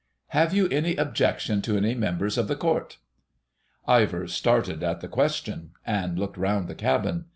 "Have 0.29 0.51
you 0.51 0.67
any 0.69 0.95
objection 0.95 1.61
to 1.61 1.77
any 1.77 1.93
members 1.93 2.35
of 2.39 2.47
this 2.47 2.57
Court?" 2.57 2.97
Ivor 3.87 4.25
started 4.29 4.81
at 4.81 4.99
the 4.99 5.07
question 5.07 5.73
and 5.85 6.17
looked 6.17 6.37
round 6.37 6.67
the 6.67 6.73
cabin. 6.73 7.25